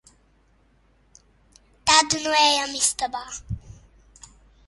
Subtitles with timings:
[1.91, 3.23] Tad nu ejam istabā.